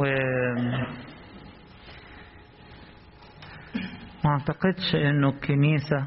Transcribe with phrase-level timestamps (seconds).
[0.00, 0.04] و
[4.24, 6.06] ما اعتقدش إنه الكنيسة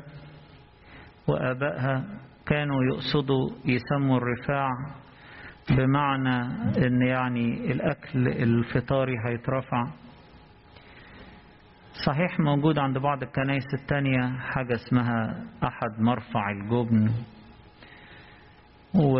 [1.27, 2.05] وآبائها
[2.45, 4.69] كانوا يقصدوا يسموا الرفاع
[5.69, 6.39] بمعنى
[6.87, 9.83] إن يعني الأكل الفطاري هيترفع.
[12.05, 17.11] صحيح موجود عند بعض الكنائس التانية حاجة اسمها أحد مرفع الجبن.
[18.95, 19.19] و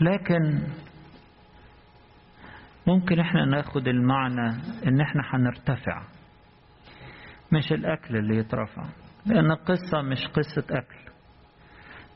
[0.00, 0.62] لكن
[2.88, 4.48] ممكن إحنا ناخد المعنى
[4.86, 6.02] إن إحنا هنرتفع
[7.52, 8.84] مش الأكل اللي يترفع
[9.26, 10.96] لأن القصة مش قصة أكل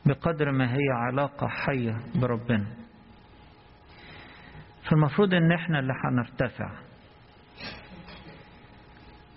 [0.05, 2.65] بقدر ما هي علاقة حية بربنا.
[4.89, 6.71] فالمفروض إن إحنا اللي هنرتفع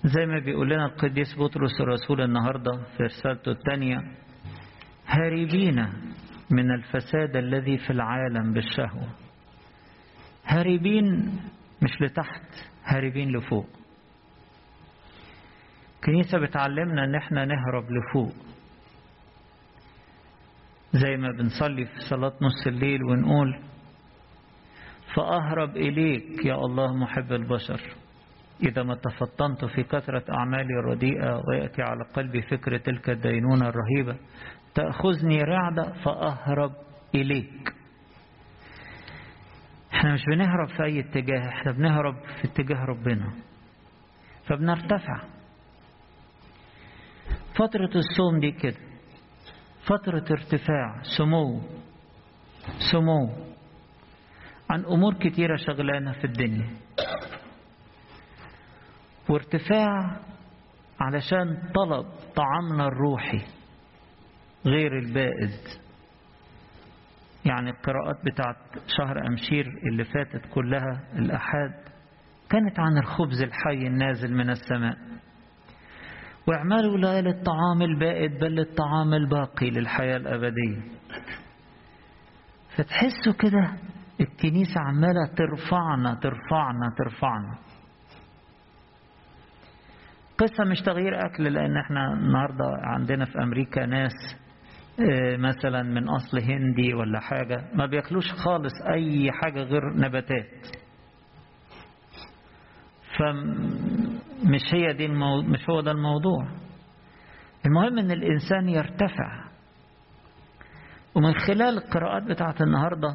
[0.05, 3.99] زي ما بيقول لنا القديس بطرس الرسول النهاردة في رسالته الثانية
[5.07, 5.87] هاربين
[6.51, 9.09] من الفساد الذي في العالم بالشهوة.
[10.47, 11.39] هاربين
[11.83, 12.43] مش لتحت
[12.85, 13.67] هاربين لفوق.
[15.97, 18.33] الكنيسة بتعلمنا إن إحنا نهرب لفوق.
[20.93, 23.61] زي ما بنصلي في صلاة نص الليل ونقول
[25.15, 27.81] فأهرب إليك يا الله محب البشر.
[28.63, 34.17] إذا ما تفطنت في كثرة أعمالي الرديئة ويأتي على قلبي فكر تلك الدينونة الرهيبة
[34.75, 36.73] تأخذني رعدة فأهرب
[37.15, 37.73] إليك.
[39.95, 43.33] إحنا مش بنهرب في أي اتجاه إحنا بنهرب في اتجاه ربنا.
[44.47, 45.23] فبنرتفع.
[47.55, 48.77] فترة الصوم دي كده.
[49.85, 51.03] فترة ارتفاع.
[51.03, 51.61] سمو.
[52.93, 53.31] سمو.
[54.71, 56.71] عن أمور كتيرة شغلانة في الدنيا.
[59.29, 60.17] وارتفاع
[61.01, 63.43] علشان طلب طعامنا الروحي
[64.67, 65.86] غير البائد.
[67.47, 68.57] يعني القراءات بتاعت
[68.99, 71.73] شهر أمشير اللي فاتت كلها الأحاد
[72.51, 74.97] كانت عن الخبز الحي النازل من السماء.
[76.49, 80.81] واعملوا لا للطعام البائد بل للطعام الباقي للحياة الأبدية.
[82.77, 83.73] فتحسوا كده
[84.21, 87.59] الكنيسة عمالة ترفعنا ترفعنا ترفعنا.
[90.39, 94.13] قصة مش تغيير أكل لأن إحنا النهاردة عندنا في أمريكا ناس
[95.37, 100.67] مثلا من أصل هندي ولا حاجة ما بياكلوش خالص أي حاجة غير نباتات.
[103.19, 105.43] فمش هي دي المو...
[105.43, 106.49] مش هو ده الموضوع.
[107.67, 109.45] المهم إن الإنسان يرتفع.
[111.15, 113.09] ومن خلال القراءات بتاعت النهاردة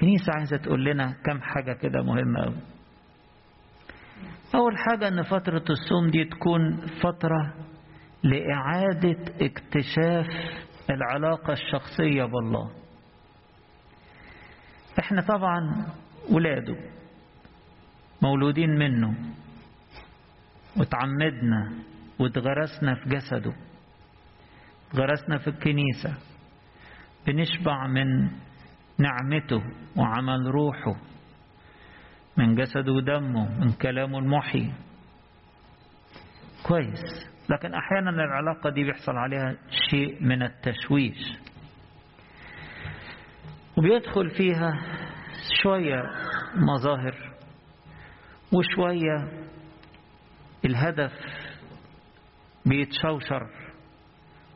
[0.00, 2.56] كنيسة عايزة تقول لنا كم حاجة كده مهمة أوي.
[4.54, 7.54] أول حاجة أن فترة الصوم دي تكون فترة
[8.22, 10.26] لإعادة اكتشاف
[10.90, 12.70] العلاقة الشخصية بالله.
[14.98, 15.86] إحنا طبعا
[16.30, 16.76] ولاده
[18.22, 19.14] مولودين منه
[20.76, 21.72] وتعمدنا
[22.18, 23.52] واتغرسنا في جسده
[24.90, 26.14] اتغرسنا في الكنيسة
[27.26, 28.30] بنشبع من
[28.98, 29.62] نعمته
[29.96, 30.96] وعمل روحه
[32.36, 34.72] من جسده ودمه من كلامه المحيي
[36.66, 37.29] كويس.
[37.50, 39.56] لكن أحيانا العلاقة دي بيحصل عليها
[39.90, 41.32] شيء من التشويش.
[43.78, 44.72] وبيدخل فيها
[45.62, 46.02] شوية
[46.56, 47.14] مظاهر
[48.52, 49.28] وشوية
[50.64, 51.12] الهدف
[52.66, 53.46] بيتشوشر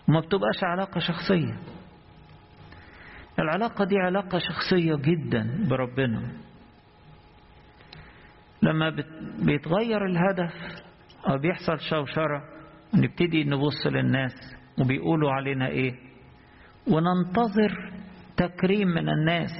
[0.08, 1.58] وما بتبقاش علاقة شخصية.
[3.38, 6.32] العلاقة دي علاقة شخصية جدا بربنا.
[8.62, 8.90] لما
[9.38, 10.52] بيتغير الهدف
[11.28, 12.53] أو بيحصل شوشرة
[12.96, 14.32] نبتدي نبص للناس
[14.80, 15.92] وبيقولوا علينا إيه؟
[16.88, 17.92] وننتظر
[18.36, 19.50] تكريم من الناس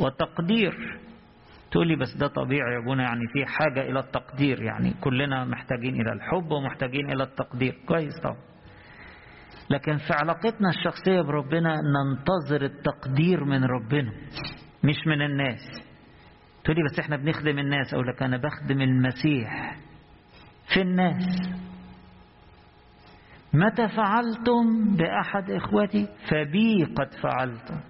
[0.00, 1.00] وتقدير.
[1.70, 6.00] تقول لي بس ده طبيعي يا ابونا يعني في حاجة إلى التقدير يعني كلنا محتاجين
[6.00, 7.74] إلى الحب ومحتاجين إلى التقدير.
[7.88, 8.36] كويس طبعا.
[9.70, 14.12] لكن في علاقتنا الشخصية بربنا ننتظر التقدير من ربنا
[14.84, 15.60] مش من الناس.
[16.64, 19.76] تقول لي بس إحنا بنخدم الناس؟ أقول لك أنا بخدم المسيح
[20.74, 21.24] في الناس.
[23.54, 27.80] متى فعلتم بأحد إخوتي؟ فبي قد فعلتم.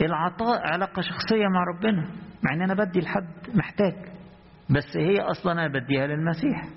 [0.00, 2.10] العطاء علاقة شخصية مع ربنا
[2.42, 3.94] مع إن أنا بدي لحد محتاج.
[4.70, 6.68] بس هي أصلا أنا بديها للمسيح.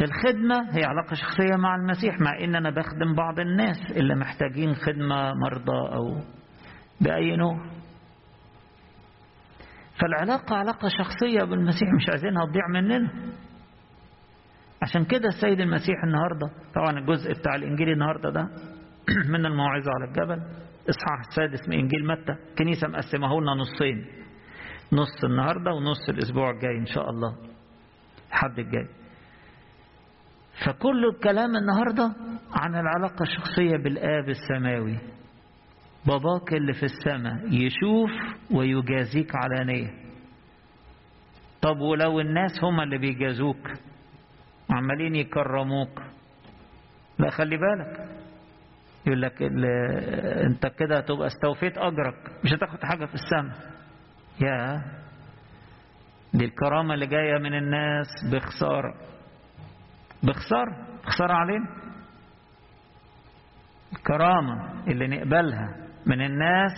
[0.00, 5.32] الخدمة هي علاقة شخصية مع المسيح مع إن أنا بخدم بعض الناس اللي محتاجين خدمة
[5.34, 6.20] مرضى أو
[7.00, 7.66] بأي نوع.
[10.00, 13.10] فالعلاقة علاقة شخصية بالمسيح مش عايزينها تضيع مننا.
[14.82, 18.48] عشان كده السيد المسيح النهاردة طبعا الجزء بتاع الإنجيل النهاردة ده
[19.32, 20.42] من الموعظة على الجبل.
[20.88, 24.06] إصحاح السادس من إنجيل متى؟ كنيسة مقسمه لنا نصين.
[24.92, 27.36] نص النهاردة ونص الأسبوع الجاي إن شاء الله.
[28.28, 28.88] الحد الجاي.
[30.66, 32.12] فكل الكلام النهاردة
[32.52, 34.98] عن العلاقة الشخصية بالآب السماوي.
[36.06, 38.10] باباك اللي في السماء يشوف
[38.50, 39.90] ويجازيك علانية
[41.62, 43.68] طب ولو الناس هم اللي بيجازوك؟
[44.70, 46.02] عمالين يكرموك.
[47.18, 48.08] لا خلي بالك.
[49.06, 49.42] يقول لك
[50.46, 52.44] انت كده هتبقى استوفيت أجرك.
[52.44, 53.56] مش هتاخد حاجة في السماء.
[54.40, 54.82] يا
[56.34, 58.94] دي الكرامة اللي جاية من الناس بخسارة.
[60.22, 60.86] بخسارة.
[61.04, 61.66] خساره علينا.
[63.92, 65.76] الكرامة اللي نقبلها
[66.06, 66.72] من الناس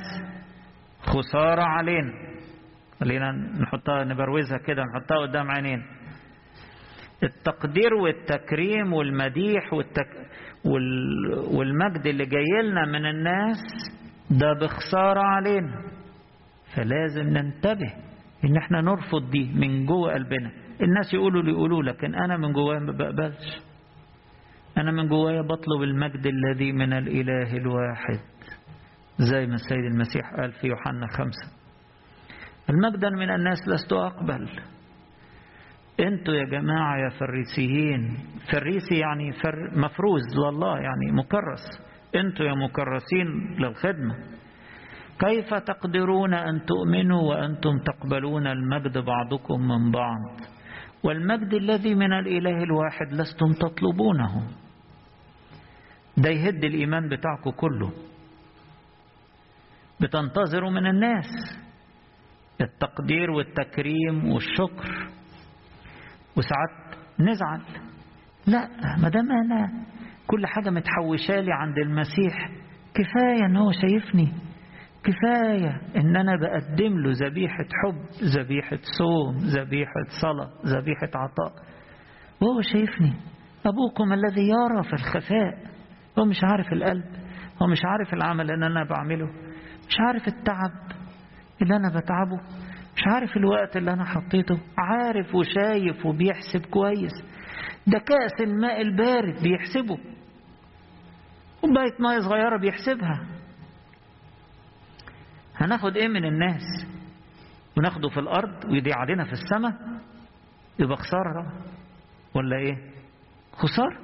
[1.02, 2.12] خسارة علينا.
[3.00, 5.95] خلينا نحطها نبروزها كده نحطها قدام عينينا.
[7.22, 10.08] التقدير والتكريم والمديح والتك...
[10.64, 11.32] وال...
[11.56, 13.58] والمجد اللي جاي لنا من الناس
[14.30, 15.82] ده بخسارة علينا.
[16.76, 17.92] فلازم ننتبه
[18.44, 20.50] إن إحنا نرفض دي من جوه قلبنا.
[20.82, 23.60] الناس يقولوا اللي يقولوا لكن أنا من جوايا ما بقبلش.
[24.78, 28.20] أنا من جوايا بطلب المجد الذي من الإله الواحد.
[29.18, 31.52] زي ما السيد المسيح قال في يوحنا خمسة.
[32.70, 34.48] المجدا من الناس لست أقبل.
[36.00, 38.16] أنتوا يا جماعة يا فريسيين.
[38.52, 41.64] فريسي يعني فر مفروز لله يعني مكرس.
[42.14, 44.14] أنتوا يا مكرسين للخدمة.
[45.18, 50.40] كيف تقدرون أن تؤمنوا وأنتم تقبلون المجد بعضكم من بعض؟
[51.04, 54.48] والمجد الذي من الإله الواحد لستم تطلبونه.
[56.16, 57.92] ده يهد الإيمان بتاعكم كله.
[60.00, 61.30] بتنتظروا من الناس.
[62.60, 65.15] التقدير والتكريم والشكر.
[66.36, 67.60] وساعات نزعل.
[68.46, 68.68] لا
[69.02, 69.86] ما دام أنا
[70.26, 72.50] كل حاجة متحوشالي عند المسيح.
[72.94, 74.32] كفاية إن هو شايفني.
[75.04, 81.52] كفاية إن أنا بقدم له ذبيحة حب ذبيحة صوم ذبيحة صلاة ذبيحة عطاء.
[82.40, 83.12] وهو شايفني.
[83.66, 85.76] أبوكم الذي يرى في الخفاء.
[86.18, 87.04] هو مش عارف القلب.
[87.62, 89.26] هو مش عارف العمل اللي أنا بعمله.
[89.88, 90.72] مش عارف التعب
[91.62, 92.40] اللي أنا بتعبه.
[92.96, 97.12] مش عارف الوقت اللي أنا حطيته عارف وشايف وبيحسب كويس.
[97.86, 99.98] ده كأس الماء البارد بيحسبه.
[101.60, 103.26] كوباية مية صغيرة بيحسبها.
[105.56, 106.62] هناخد إيه من الناس؟
[107.78, 109.72] وناخده في الأرض ويضيع علينا في السماء؟
[110.78, 111.52] يبقى خسارة
[112.34, 112.76] ولا إيه؟
[113.52, 113.98] خسارة.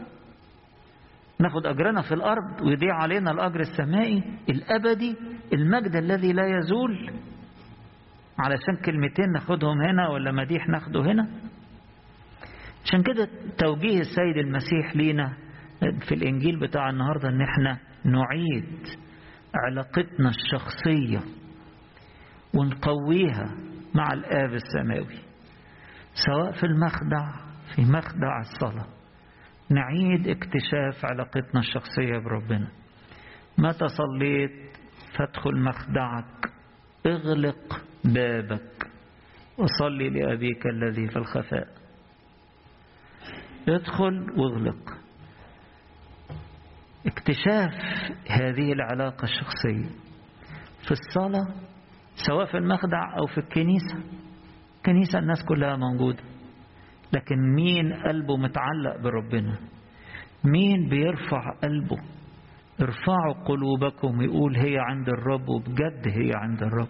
[1.41, 5.17] ناخد أجرنا في الأرض ويضيع علينا الأجر السمائي الأبدي
[5.53, 7.11] المجد الذي لا يزول.
[8.45, 11.29] علشان كلمتين ناخدهم هنا ولا مديح ناخده هنا؟
[12.85, 13.29] عشان كده
[13.59, 15.33] توجيه السيد المسيح لينا
[16.09, 18.87] في الإنجيل بتاع النهاردة إن إحنا نعيد
[19.55, 21.21] علاقتنا الشخصية
[22.55, 23.55] ونقويها
[23.95, 25.19] مع الآب السماوي
[26.27, 27.31] سواء في المخدع
[27.77, 28.87] في مخدع الصلاة.
[29.71, 32.69] نعيد اكتشاف علاقتنا الشخصية بربنا.
[33.59, 34.77] متى صليت
[35.19, 36.53] فادخل مخدعك.
[37.07, 38.87] اغلق بابك
[39.59, 41.69] وصلي لأبيك الذي في الخفاء.
[43.69, 44.99] ادخل واغلق.
[47.07, 47.73] اكتشاف
[48.31, 49.89] هذه العلاقة الشخصية
[50.85, 51.55] في الصلاة
[52.15, 53.99] سواء في المخدع أو في الكنيسة.
[54.87, 56.23] كنيسة الناس كلها موجودة
[57.13, 59.59] لكن مين قلبه متعلق بربنا؟
[60.45, 61.97] مين بيرفع قلبه؟
[62.81, 66.89] ارفعوا قلوبكم يقول هي عند الرب وبجد هي عند الرب.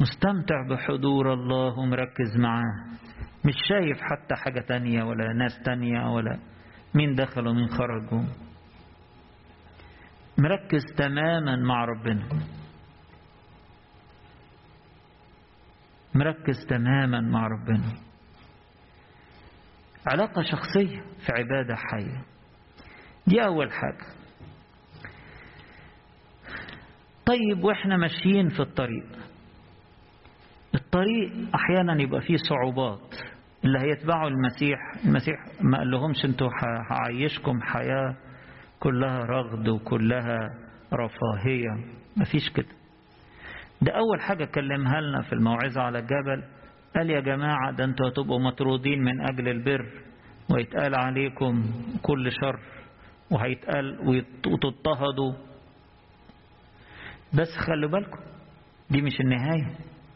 [0.00, 2.84] مستمتع بحضور الله ومركز معاه.
[3.44, 6.38] مش شايف حتى حاجة تانية ولا ناس تانية ولا
[6.94, 8.24] مين دخل ومين خرج.
[10.38, 12.28] مركز تماما مع ربنا.
[16.14, 17.92] مركز تماما مع ربنا.
[20.06, 22.22] علاقة شخصية في عبادة حية.
[23.26, 24.17] دي أول حاجة.
[27.28, 29.06] طيب وإحنا ماشيين في الطريق.
[30.74, 33.14] الطريق أحيانا يبقى فيه صعوبات.
[33.64, 36.48] اللي هيتبعوا المسيح المسيح ما قال لهمش أنتوا
[36.90, 38.16] هعيشكم حياة
[38.80, 40.38] كلها رغد وكلها
[40.92, 41.84] رفاهية.
[42.16, 42.68] مفيش كده.
[43.82, 46.44] ده أول حاجة كلمها لنا في الموعظة على الجبل
[46.96, 49.86] قال يا جماعة ده أنتوا هتبقوا مطرودين من أجل البر
[50.50, 51.64] ويتقال عليكم
[52.02, 52.58] كل شر
[53.30, 53.98] وهيتقال
[54.46, 55.32] وتضطهدوا.
[57.34, 58.18] بس خلوا بالكم
[58.90, 59.74] دي مش النهاية.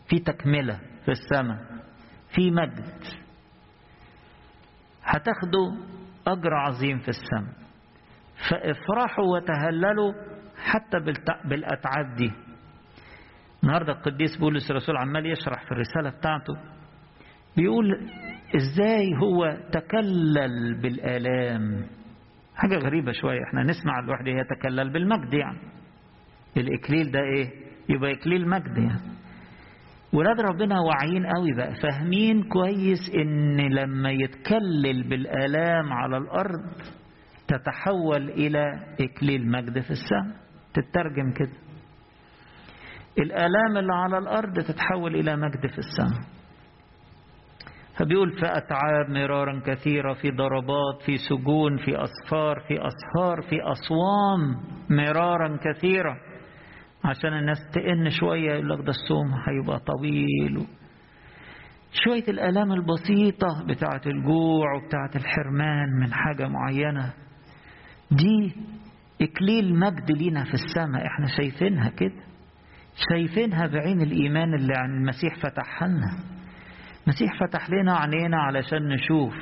[0.08, 1.58] في تكملة في السماء
[2.34, 3.04] في مجد.
[5.04, 5.70] هتاخدوا
[6.26, 7.54] أجر عظيم في السماء.
[8.50, 10.12] فافرحوا وتهللوا
[10.56, 10.98] حتى
[11.44, 12.32] بالأتعاب دي.
[13.62, 16.54] النهاردة القديس بولس الرسول عمال يشرح في الرسالة بتاعته
[17.56, 18.10] بيقول
[18.56, 21.86] إزاي هو تكلل بالآلام.
[22.56, 25.58] حاجة غريبة شوية إحنا نسمع الواحد يتكلل بالمجد يعني.
[26.56, 27.50] الإكليل ده إيه؟
[27.88, 29.12] يبقى إكليل مجد يعني.
[30.12, 36.60] ولاد ربنا واعيين قوي بقى فاهمين كويس إن لما يتكلل بالآلام على الأرض
[37.48, 38.64] تتحول إلى
[39.00, 40.36] إكليل مجد في السماء.
[40.74, 41.52] تترجم كده.
[43.18, 46.20] الآلام اللي على الأرض تتحول إلى مجد في السماء.
[47.98, 54.56] فبيقول في أتعاب مرارا كثيرة في ضربات في سجون في أصفار في أسهار في أصوام
[54.90, 56.16] مرارا كثيرة.
[57.04, 60.66] عشان الناس تئن شوية يقول لك ده الصوم هيبقى طويل.
[62.04, 67.12] شوية الآلام البسيطة بتاعة الجوع وبتاعة الحرمان من حاجة معينة.
[68.10, 68.54] دي
[69.22, 72.22] إكليل مجد لينا في السماء إحنا شايفينها كده.
[73.10, 76.18] شايفينها بعين الإيمان اللي عن المسيح فتحها لنا.
[77.06, 79.34] المسيح فتح لنا عينينا علشان نشوف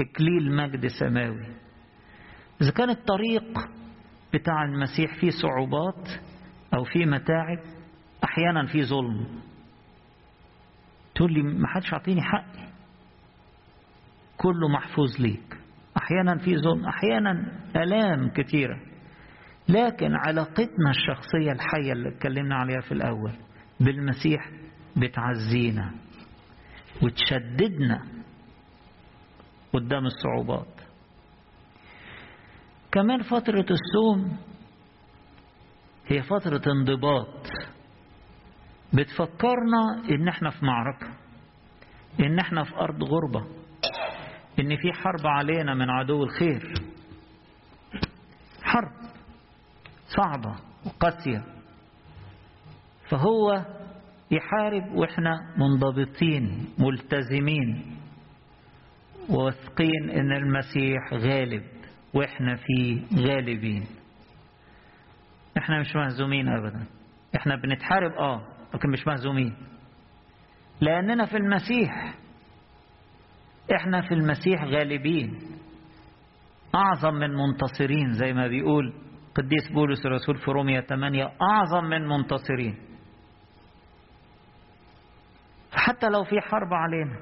[0.00, 1.46] إكليل مجد سماوي.
[2.62, 3.58] إذا كان الطريق
[4.34, 6.08] بتاع المسيح فيه صعوبات
[6.74, 7.58] أو فيه متاعب
[8.24, 9.26] أحيانا فيه ظلم.
[11.14, 12.68] تقول لي ما حدش عطيني حقي.
[14.36, 15.58] كله محفوظ ليك.
[15.96, 18.80] أحيانا في ظلم أحيانا ألام كثيرة.
[19.68, 23.32] لكن علاقتنا الشخصية الحية اللي اتكلمنا عليها في الأول
[23.80, 24.50] بالمسيح
[24.96, 25.94] بتعزينا
[27.02, 28.02] وتشددنا
[29.72, 30.80] قدام الصعوبات.
[32.92, 34.38] كمان فترة الصوم
[36.08, 37.46] هي فترة انضباط.
[38.92, 41.06] بتفكرنا إن إحنا في معركة
[42.20, 43.46] إن إحنا في أرض غربة
[44.60, 46.74] إن في حرب علينا من عدو الخير.
[48.62, 48.92] حرب
[50.16, 51.44] صعبة وقاسية.
[53.10, 53.64] فهو
[54.30, 57.96] يحارب وإحنا منضبطين ملتزمين
[59.30, 61.62] واثقين إن المسيح غالب
[62.14, 63.86] وإحنا فيه غالبين.
[65.58, 66.86] إحنا مش مهزومين ابدا.
[67.36, 68.42] إحنا بنتحارب آه
[68.74, 69.56] لكن مش مهزومين.
[70.80, 72.14] لأننا في المسيح.
[73.76, 75.38] إحنا في المسيح غالبين.
[76.74, 78.92] أعظم من منتصرين زي ما بيقول
[79.34, 82.78] قديس بولس الرسول في رومية 8 أعظم من منتصرين.
[85.72, 87.18] حتى لو في حرب علينا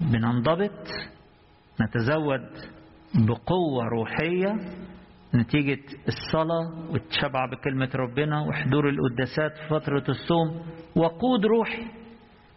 [0.00, 0.88] بننضبط
[1.80, 2.50] نتزود
[3.14, 4.56] بقوة روحية
[5.34, 10.66] نتيجة الصلاة والتشبع بكلمة ربنا وحضور القداسات في فترة الصوم.
[10.96, 11.86] وقود روحي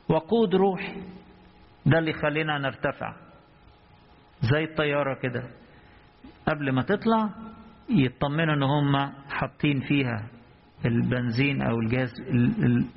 [0.10, 1.02] وقود روحي
[1.86, 3.16] ده اللي يخلينا نرتفع.
[4.42, 5.44] زي الطيارة كده.
[6.48, 7.30] قبل ما تطلع
[7.90, 8.96] يطمنوا إن هم
[9.30, 10.30] حاطين فيها
[10.86, 12.10] البنزين أو الجاز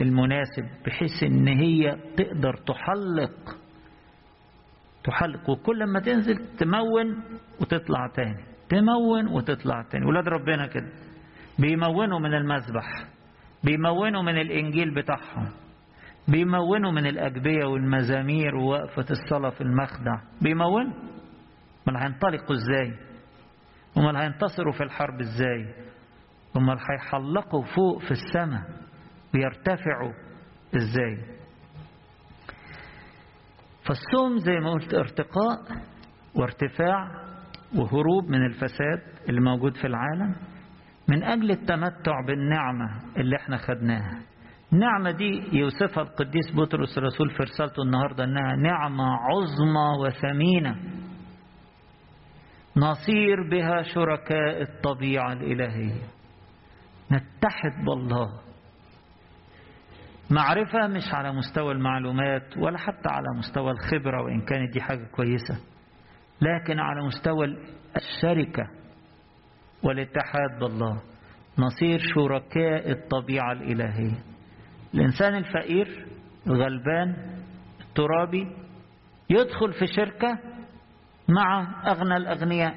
[0.00, 3.56] المناسب بحيث إن هي تقدر تحلق.
[5.04, 5.50] تحلق.
[5.50, 7.22] وكل ما تنزل تمون
[7.60, 8.50] وتطلع تاني.
[8.71, 10.07] تمون وتطلع تاني.
[10.07, 10.89] ولاد ربنا كده.
[11.59, 12.87] بيمونوا من المذبح.
[13.65, 15.49] بيمونوا من الإنجيل بتاعهم.
[16.29, 20.93] بيمونوا من الأجبية والمزامير ووقفة الصلاة في المخدع بيمونوا
[21.89, 22.95] أمال هينطلقوا إزاي؟
[23.99, 25.75] أمال هينتصروا في الحرب إزاي؟
[26.57, 28.62] أمال هيحلقوا فوق في السماء؟
[29.35, 30.12] ويرتفعوا
[30.77, 31.19] إزاي؟
[33.85, 35.59] فالصوم زي ما قلت ارتقاء
[36.35, 37.11] وارتفاع
[37.77, 40.35] وهروب من الفساد اللي موجود في العالم
[41.09, 44.19] من أجل التمتع بالنعمة اللي إحنا خدناها.
[44.73, 50.77] النعمة دي يوصفها القديس بطرس الرسول في رسالته النهاردة أنها نعمة عظمى وثمينة.
[52.77, 56.03] نصير بها شركاء الطبيعة الإلهية.
[57.12, 58.29] نتحد بالله.
[60.31, 65.61] معرفة مش على مستوى المعلومات ولا حتى على مستوى الخبرة وإن كانت دي حاجة كويسة.
[66.42, 67.47] لكن على مستوى
[67.97, 68.62] الشركة
[69.82, 71.02] والاتحاد بالله
[71.59, 74.18] نصير شركاء الطبيعة الإلهية.
[74.94, 76.06] الإنسان الفقير
[76.47, 77.16] الغلبان
[77.80, 78.56] الترابي
[79.30, 80.38] يدخل في شركة
[81.28, 82.75] مع أغنى الأغنياء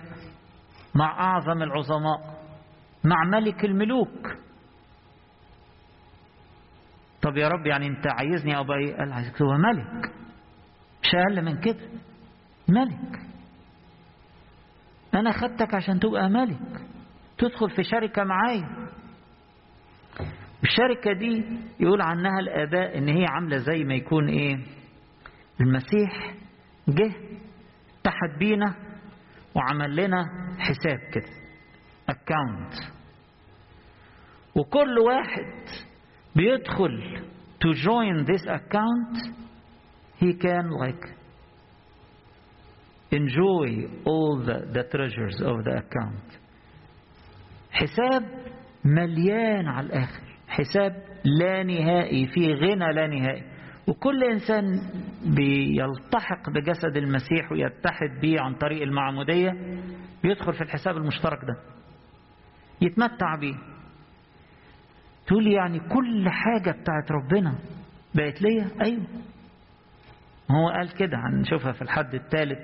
[0.95, 2.33] مع أعظم العظماء
[3.03, 4.27] مع ملك الملوك.
[7.21, 10.11] طب يا رب يعني أنت عايزني أبقى إيه؟ قال عايزك هو ملك.
[11.03, 11.89] مش أقل من كده.
[12.69, 13.19] ملك.
[15.15, 16.59] أنا خدتك عشان تبقى ملك.
[17.37, 18.87] تدخل في شركة معايا
[20.63, 21.43] الشركة دي
[21.79, 24.57] يقول عنها الآباء إن هي عاملة زي ما يكون إيه؟
[25.61, 26.33] المسيح
[26.87, 27.11] جه
[28.03, 28.75] تحت بينا
[29.55, 30.25] وعمل لنا
[30.59, 31.29] حساب كده
[32.09, 32.73] اكاونت
[34.55, 35.69] وكل واحد
[36.35, 37.21] بيدخل
[37.65, 39.33] to join this account
[40.21, 41.09] he can like
[43.13, 46.39] enjoy all the, the treasures of the account.
[47.71, 48.23] حساب
[48.85, 50.21] مليان على الآخر.
[50.47, 53.43] حساب لا نهائي في غنى لا نهائي.
[53.87, 54.63] وكل إنسان
[55.35, 59.51] بيلتحق بجسد المسيح ويتحد به عن طريق المعمودية
[60.23, 61.55] بيدخل في الحساب المشترك ده.
[62.81, 63.55] يتمتع بيه.
[65.27, 67.55] تقول يعني كل حاجة بتاعت ربنا
[68.15, 69.03] بقت ليا؟ أيوه.
[70.51, 72.59] هو قال كده هنشوفها في الحد الثالث.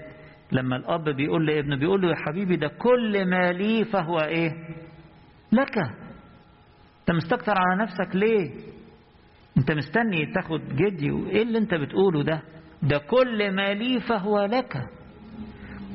[0.52, 4.52] لما الأب بيقول لابنه بيقول له يا حبيبي ده كل ما لي فهو إيه؟
[5.52, 5.78] لك.
[7.00, 8.52] أنت مستكتر على نفسك ليه؟
[9.58, 12.42] أنت مستني تاخد جدي وإيه اللي أنت بتقوله ده؟
[12.84, 14.74] ده كل ما لي فهو لك.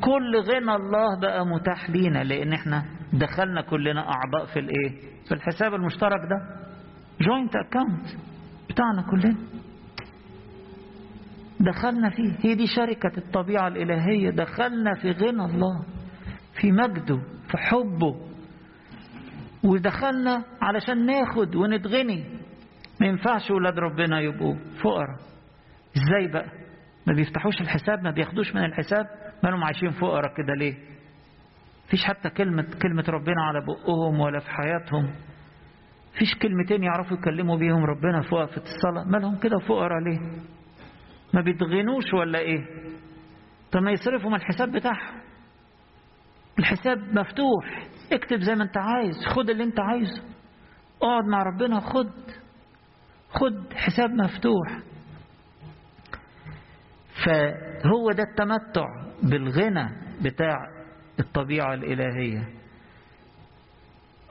[0.01, 4.91] كل غنى الله بقى متاح لينا لأن إحنا دخلنا كلنا أعضاء في الإيه؟
[5.29, 6.65] في الحساب المشترك ده.
[7.21, 8.07] joint account
[8.71, 9.37] بتاعنا كلنا.
[11.73, 12.33] دخلنا فيه.
[12.49, 14.31] هي دي شركة الطبيعة الإلهية.
[14.31, 15.85] دخلنا في غنى الله
[16.61, 17.17] في مجده
[17.51, 18.17] في حبه.
[19.65, 22.25] ودخلنا علشان ناخد ونتغني
[23.01, 25.17] ما ينفعش ولاد ربنا يبقوا فقراء.
[25.97, 26.47] إزاي بقى؟
[27.07, 29.07] ما بيفتحوش الحساب ما بياخدوش من الحساب.
[29.45, 30.75] ما لهم عايشين فقراء كده ليه؟
[31.91, 35.11] فيش حتى كلمة كلمة ربنا على بقهم ولا في حياتهم.
[36.19, 39.05] فيش كلمتين يعرفوا يكلموا بيهم ربنا في وقفة الصلاة.
[39.05, 40.19] ما لهم كده فقراء ليه؟
[41.35, 42.65] ما بيتغنوش ولا إيه؟
[43.73, 45.21] طب ما يصرفوا من الحساب بتاعهم.
[46.59, 47.87] الحساب مفتوح.
[48.13, 49.27] اكتب زي ما أنت عايز.
[49.27, 50.23] خد اللي أنت عايزه.
[51.03, 52.11] اقعد مع ربنا خد.
[53.31, 54.79] خد حساب مفتوح.
[57.27, 58.87] فهو ده التمتع
[59.23, 59.89] بالغنى
[60.23, 60.57] بتاع
[61.21, 62.49] الطبيعة الإلهية.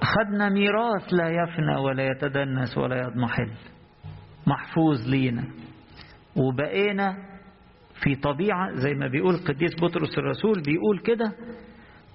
[0.01, 3.51] خدنا ميراث لا يفنى ولا يتدنس ولا يضمحل.
[4.47, 5.43] محفوظ لينا.
[6.35, 7.15] وبقينا
[8.03, 11.31] في طبيعة زي ما بيقول قديس بطرس الرسول بيقول كده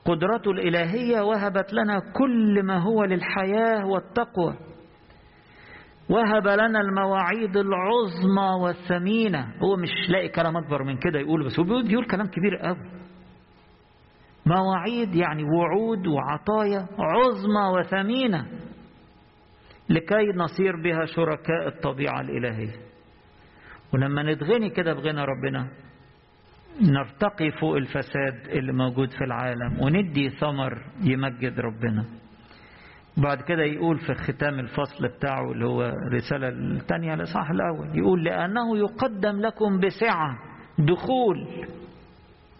[0.04, 4.54] قدرته الإلهية وهبت لنا كل ما هو للحياة والتقوى.
[6.10, 9.54] وهب لنا المواعيد العظمى والثمينة.
[9.62, 12.90] هو مش لاقي كلام أكبر من كده يقول بس هو بيقول كلام كبير قوي.
[14.46, 18.46] مواعيد يعني وعود وعطايا عظمى وثمينة
[19.88, 22.87] لكي نصير بها شركاء الطبيعة الإلهية.
[23.94, 25.68] ولما نتغني كده بغنى ربنا
[26.82, 32.04] نرتقي فوق الفساد اللي موجود في العالم وندي ثمر يمجد ربنا.
[33.16, 38.78] بعد كده يقول في ختام الفصل بتاعه اللي هو الرسالة الثانية الإصحاح الأول يقول لأنه
[38.78, 40.38] يقدم لكم بسعة
[40.78, 41.46] دخول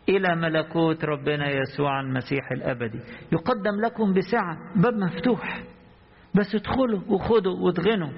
[0.09, 3.01] إلى ملكوت ربنا يسوع المسيح الأبدي.
[3.33, 5.63] يقدم لكم بسعة باب مفتوح.
[6.35, 8.11] بس ادخلوا وخدوا واتغنوا.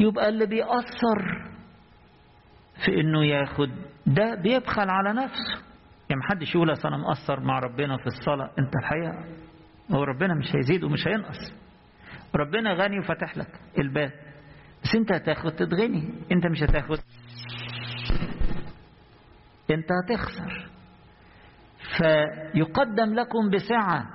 [0.00, 1.48] يبقى اللي بيأثر
[2.84, 3.70] في إنه ياخد
[4.06, 5.64] ده بيبخل على نفسه.
[6.10, 8.50] يعني محدش يقول اصل أنا مقصر مع ربنا في الصلاة.
[8.58, 9.24] أنت الحقيقة
[9.92, 11.52] هو ربنا مش هيزيد ومش هينقص.
[12.34, 14.12] ربنا غني وفتح لك الباب.
[14.84, 16.12] بس أنت هتاخد تتغني.
[16.32, 16.98] أنت مش هتاخد.
[19.70, 20.68] أنت هتخسر.
[21.98, 24.06] فيقدم لكم بسعة.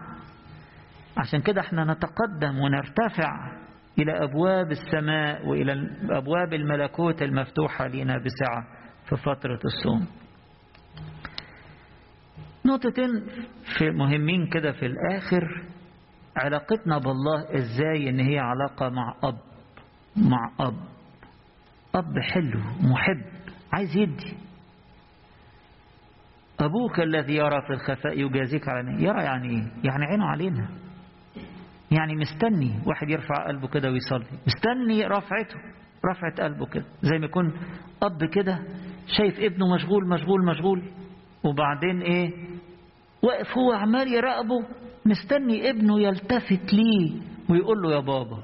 [1.17, 3.62] عشان كده إحنا نتقدم ونرتفع.
[3.99, 5.73] إلى أبواب السماء وإلى
[6.09, 8.67] أبواب الملكوت المفتوحة لنا بسعة
[9.09, 10.07] في فترة الصوم.
[12.65, 13.25] نقطتين
[13.77, 15.63] في مهمين كده في الآخر.
[16.37, 19.37] علاقتنا بالله إزاي إن هي علاقة مع أب
[20.17, 20.75] مع أب.
[21.95, 23.21] أب حلو محب
[23.73, 24.37] عايز يدي.
[26.59, 30.67] أبوك الذي يرى في الخفاء يجازيك على يرى يعني إيه؟ يعني عينه علينا.
[31.97, 34.25] يعني مستني واحد يرفع قلبه كده ويصلي.
[34.47, 35.55] مستني رفعته
[36.05, 36.85] رفعة قلبه كده.
[37.01, 37.53] زي ما يكون
[38.03, 38.59] أب كده
[39.17, 40.83] شايف ابنه مشغول مشغول مشغول.
[41.43, 42.31] وبعدين إيه؟
[43.23, 44.65] واقف هو عمال يراقبه.
[45.05, 48.43] مستني ابنه يلتفت ليه ويقول له يا بابا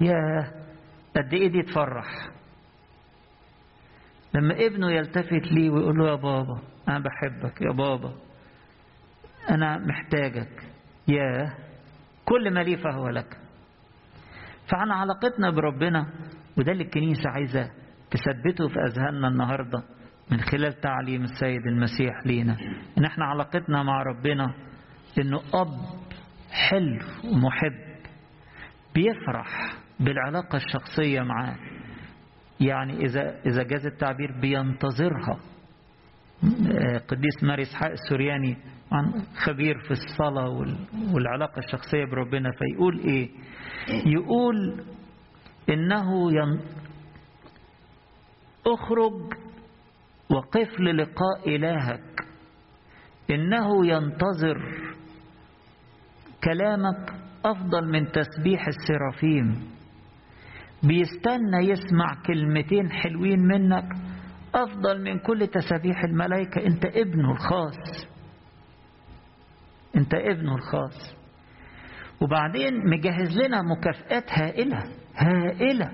[0.00, 0.50] يا
[1.16, 2.06] قد إيه دي تفرح؟
[4.34, 8.12] لما ابنه يلتفت ليه ويقول له يا بابا أنا بحبك يا بابا
[9.50, 10.62] أنا محتاجك
[11.08, 11.54] يا
[12.32, 13.36] كل ما لي فهو لك.
[14.70, 16.06] فعن علاقتنا بربنا
[16.58, 17.70] وده اللي الكنيسة عايزة
[18.10, 19.82] تثبته في أذهاننا النهاردة
[20.30, 22.56] من خلال تعليم السيد المسيح لينا.
[22.98, 24.54] إن إحنا علاقتنا مع ربنا
[25.18, 25.68] إنه أب
[26.68, 28.02] حلو ومحب
[28.94, 31.56] بيفرح بالعلاقة الشخصية معاه.
[32.60, 35.40] يعني إذا إذا جاز التعبير بينتظرها.
[37.08, 38.56] قديس ماري إسحاق السورياني
[39.36, 40.48] خبير في الصلاة
[41.14, 43.30] والعلاقة الشخصية بربنا فيقول إيه؟
[44.06, 44.84] يقول
[45.70, 46.60] إنه ين...
[48.66, 49.32] أخرج
[50.30, 52.20] وقف للقاء إلهك.
[53.30, 54.58] إنه ينتظر
[56.44, 57.12] كلامك
[57.44, 59.70] أفضل من تسبيح السرافيم.
[60.82, 63.88] بيستنى يسمع كلمتين حلوين منك
[64.54, 66.66] أفضل من كل تسابيح الملائكة.
[66.66, 68.06] أنت ابنه الخاص.
[69.96, 71.16] أنت ابنه الخاص.
[72.20, 74.82] وبعدين مجهز لنا مكافآت هائلة
[75.16, 75.92] هائلة.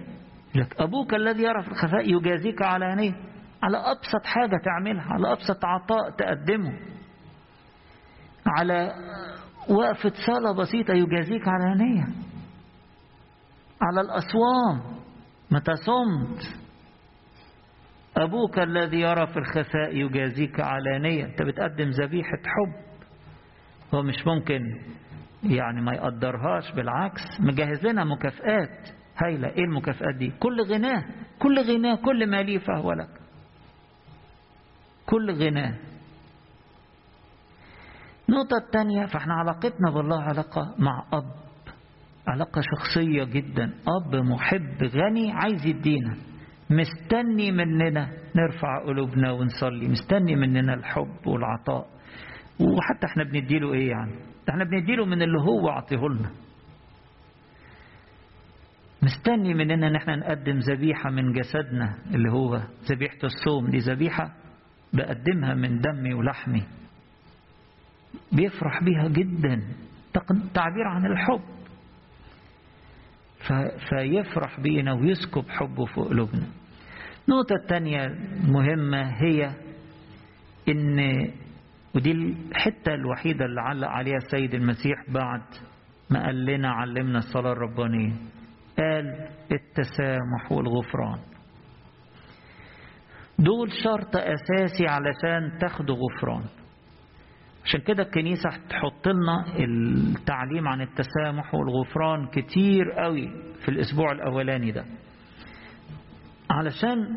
[0.55, 3.13] لك أبوك الذي يرى في الخفاء يجازيك علانية
[3.63, 5.13] على أبسط حاجة تعملها.
[5.13, 6.79] على أبسط عطاء تقدمه.
[8.47, 8.93] على
[9.69, 12.07] وقفة صلاة بسيطة يجازيك علانية
[13.83, 14.99] على الأصوام.
[15.51, 16.68] متى صمت
[18.19, 21.25] أبوك الذي يرى في الخفاء يجازيك علانية.
[21.25, 22.75] أنت بتقدم ذبيحة حب.
[23.95, 24.61] هو مش ممكن
[25.43, 27.21] يعني ما يقدرهاش بالعكس.
[27.41, 28.89] مجهز لنا مكافآت
[29.25, 29.49] هايلة.
[29.49, 31.05] إيه المكافآت دي؟ كل غناه
[31.39, 33.11] كل غناه كل ما لي فهو لك.
[35.07, 35.75] كل غناه
[38.29, 41.33] النقطة الثانية فإحنا علاقتنا بالله علاقة مع أب.
[42.29, 43.75] علاقة شخصية جدا.
[43.89, 46.17] أب محب غني عايز يدينا.
[46.71, 51.87] مستني مننا نرفع قلوبنا ونصلي مستني مننا الحب والعطاء.
[52.61, 54.13] وحتى إحنا بنديله إيه يعني؟
[54.51, 56.31] إحنا بنديله من اللي هو عطيه لنا.
[59.03, 63.71] مستني مننا ان إحنا نقدم ذبيحة من جسدنا اللي هو ذبيحة الصوم.
[63.71, 64.35] دي ذبيحة
[64.93, 66.63] بقدمها من دمي ولحمي.
[68.33, 69.63] بيفرح بيها جدا.
[70.55, 71.41] تعبير عن الحب.
[73.91, 76.47] فيفرح بينا ويسكب حبه في قلوبنا
[77.29, 78.09] النقطة الثانية
[78.49, 79.51] مهمة هي
[80.69, 80.99] إن
[81.95, 85.43] ودي الحتة الوحيدة اللي علق عليها السيد المسيح بعد
[86.11, 88.13] ما قال لنا علمنا الصلاة الربانية.
[88.79, 91.19] قال التسامح والغفران.
[93.39, 96.45] دول شرط أساسي علشان تاخدوا غفران.
[97.69, 103.31] عشان كده الكنيسة تحط لنا التعليم عن التسامح والغفران كتير قوي
[103.65, 104.85] في الأسبوع الأولاني ده.
[106.51, 107.17] علشان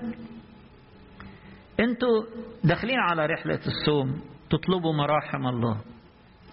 [1.79, 2.23] أنتوا
[2.63, 5.77] داخلين على رحلة الصوم تطلبوا مراحم الله.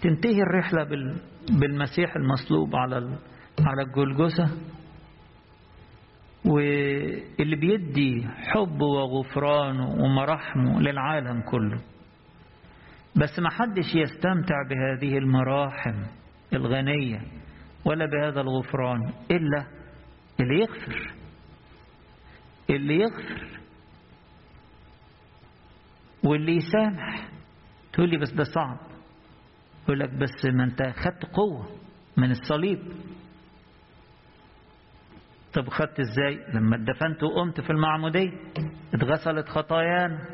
[0.02, 0.84] تنتهي الرحلة
[1.50, 2.96] بالمسيح المصلوب على
[3.60, 4.48] على الجلجثة.
[6.44, 11.80] واللي بيدي حب وغفران ومراحمه للعالم كله.
[13.16, 16.02] بس ما حدش يستمتع بهذه المراحم
[16.52, 17.20] الغنية
[17.84, 19.66] ولا بهذا الغفران إلا
[20.40, 21.12] اللي يغفر.
[22.70, 23.48] اللي يغفر.
[26.24, 27.28] واللي يسامح.
[27.92, 28.78] تقول لي بس ده صعب.
[29.84, 31.68] يقول لك بس ما انت خدت قوة
[32.16, 32.78] من الصليب.
[35.54, 38.32] طب خدت إزاي؟ لما اتدفنت وقمت في المعمودية
[38.94, 40.26] اتغسلت خطايانا.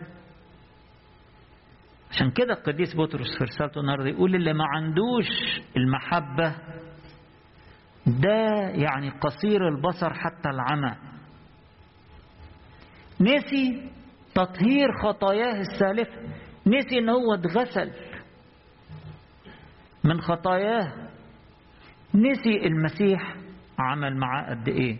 [2.14, 5.26] عشان كده القديس بطرس في رسالته النهارده يقول اللي ما عندوش
[5.76, 6.54] المحبة
[8.06, 10.96] ده يعني قصير البصر حتى العمى.
[13.20, 13.90] نسي
[14.34, 16.22] تطهير خطاياه السالفة
[16.66, 17.90] نسي إن هو اتغسل
[20.04, 20.92] من خطاياه
[22.14, 23.34] نسي المسيح
[23.78, 24.98] عمل معاه قد إيه.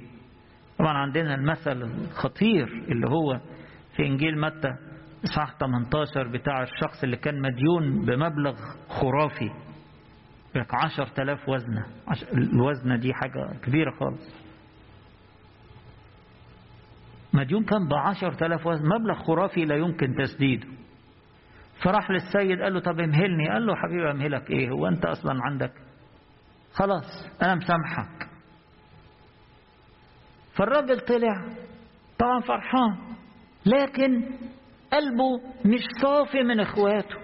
[0.79, 3.41] طبعا عندنا المثل الخطير اللي هو
[3.97, 4.75] في إنجيل متى
[5.25, 8.55] اصحاح 18 بتاع الشخص اللي كان مديون بمبلغ
[8.89, 9.51] خرافي.
[10.55, 11.87] لك 10000 وزنة.
[12.33, 14.35] الوزنة دي حاجة كبيرة خالص.
[17.33, 20.67] مديون كان ب 10000 وزن مبلغ خرافي لا يمكن تسديده
[21.85, 23.49] فراح للسيد قال له طب امهلني.
[23.49, 25.73] قال له حبيبي امهلك إيه؟ هو أنت أصلا عندك
[26.73, 28.29] خلاص أنا مسامحك.
[30.57, 31.45] فالراجل طلع
[32.19, 32.99] طبعا فرحان.
[33.67, 34.31] لكن
[34.93, 37.17] قلبه مش صافي من إخواته.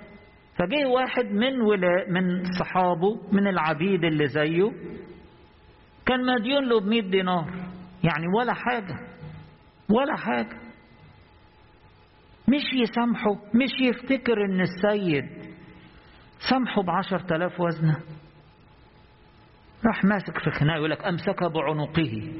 [0.58, 4.70] فجه واحد من ولا من صحابه من العبيد اللي زيه
[6.06, 7.50] كان مديون له ب 100 دينار.
[8.04, 8.94] يعني ولا حاجة
[9.90, 10.60] ولا حاجة.
[12.48, 15.24] مش يسامحه مش يفتكر إن السيد
[16.50, 17.96] سامحه بعشر تلاف وزنة.
[19.86, 22.32] راح ماسك في خناقة يقول لك امسك بعنقه.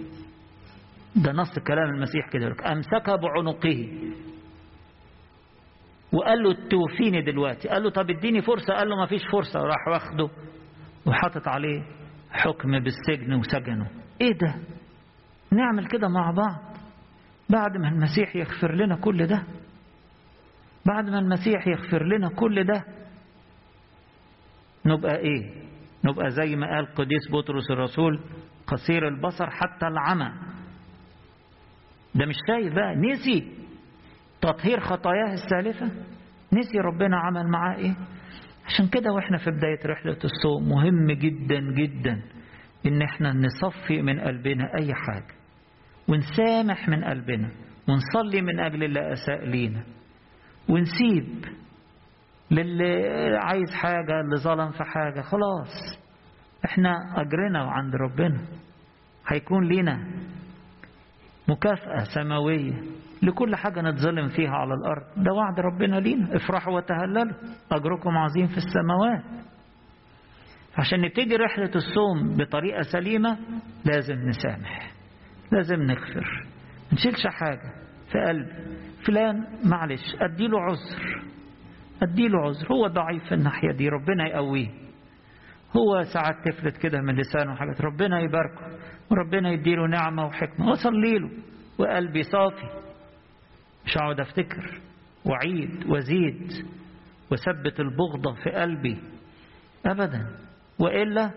[1.16, 3.88] ده نص كلام المسيح كده يقول لك امسك بعنقه.
[6.12, 8.74] وقال له توفيني دلوقتي؟ قال له طب اديني فرصة.
[8.74, 9.60] قال له ما فيش فرصة.
[9.60, 10.30] راح واخده
[11.06, 11.82] وحاطط عليه
[12.30, 13.90] حكم بالسجن وسجنه.
[14.20, 14.54] إيه ده؟
[15.52, 16.76] نعمل كده مع بعض
[17.50, 19.42] بعد ما المسيح يغفر لنا كل ده؟
[20.86, 22.84] بعد ما المسيح يغفر لنا كل ده؟
[24.86, 25.50] نبقى إيه؟
[26.04, 28.20] نبقى زي ما قال قديس بطرس الرسول
[28.66, 30.32] قصير البصر حتى العمى.
[32.14, 33.59] ده مش شايف بقى نسي
[34.42, 35.86] تطهير خطاياه السالفة
[36.52, 37.94] نسي ربنا عمل معاه إيه؟
[38.66, 42.22] عشان كده وإحنا في بداية رحلة الصوم مهم جدا جدا
[42.86, 45.34] إن إحنا نصفي من قلبنا أي حاجة
[46.08, 47.50] ونسامح من قلبنا
[47.88, 49.82] ونصلي من أجل اللي أساء لينا
[50.68, 51.44] ونسيب
[52.50, 56.00] للي عايز حاجة اللي ظلم في حاجة خلاص.
[56.64, 58.40] إحنا أجرنا عند ربنا
[59.28, 60.06] هيكون لينا
[61.50, 62.82] مكافأة سماوية
[63.22, 65.02] لكل حاجة نتظلم فيها على الأرض.
[65.24, 66.36] ده وعد ربنا لينا.
[66.36, 67.34] افرحوا وتهللوا.
[67.72, 69.22] أجركم عظيم في السماوات.
[70.78, 73.38] عشان نبتدي رحلة الصوم بطريقة سليمة
[73.84, 74.92] لازم نسامح.
[75.52, 76.46] لازم نغفر.
[76.92, 77.72] نشيلش حاجة
[78.12, 78.46] في قلب
[79.06, 81.22] فلان معلش أديله عذر.
[82.02, 82.72] أديله عذر.
[82.72, 83.88] هو ضعيف في الناحية دي.
[83.88, 84.68] ربنا يقويه.
[85.76, 87.80] هو ساعات تفلت كده من لسانه حاجات.
[87.80, 88.78] ربنا يباركه
[89.10, 90.68] وربنا يديله نعمة وحكمة.
[90.70, 91.30] وصلي له.
[91.78, 92.66] وقلبي صافي.
[93.86, 94.80] مش هقعد أفتكر.
[95.24, 96.52] وعيد وزيد.
[97.32, 98.98] وثبت البغضة في قلبي.
[99.86, 100.26] أبدا.
[100.78, 101.30] وإلا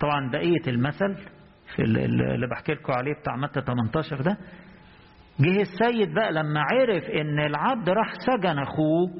[0.00, 1.14] طبعا بقية المثل
[1.76, 4.36] في اللي بحكي لكم عليه بتاع متى 18 ده.
[5.40, 9.10] جه السيد بقى لما عرف إن العبد راح سجن أخوه.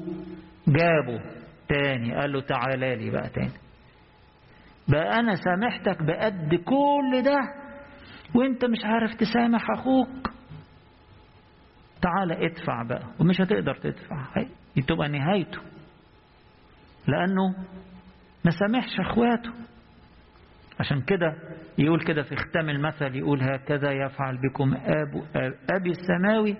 [0.67, 1.21] جابه
[1.69, 2.15] تاني.
[2.15, 3.60] قال له تعالى لي بقى تاني.
[4.91, 7.39] بقى أنا سامحتك بقد كل ده
[8.35, 10.31] وأنت مش عارف تسامح أخوك.
[12.01, 14.25] تعالى ادفع بقى ومش هتقدر تدفع.
[14.87, 15.59] تبقى نهايته.
[17.07, 17.55] لأنه
[18.45, 19.51] ما سامحش أخواته.
[20.79, 21.33] عشان كده
[21.77, 25.23] يقول كده في ختام المثل يقول هكذا يفعل بكم أب
[25.71, 26.55] أبي السماوي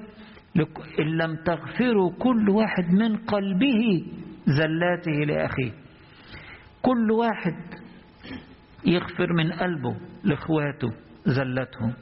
[0.99, 4.05] إن لم تغفروا كل واحد من قلبه
[4.45, 5.71] زلاته لأخيه.
[6.81, 7.55] كل واحد
[8.85, 10.91] يغفر من قلبه لإخواته
[11.25, 11.93] زلتهم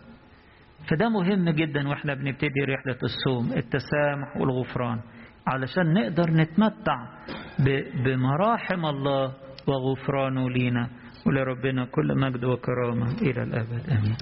[0.90, 5.00] فده مهم جدا وإحنا بنبتدي رحلة الصوم التسامح والغفران
[5.48, 6.98] علشان نقدر نتمتع
[8.06, 9.34] بمراحم الله
[9.68, 10.90] وغفرانه لينا.
[11.28, 13.90] ولربنا كل مجد وكرامة إلى الأبد.
[13.92, 14.16] آمين.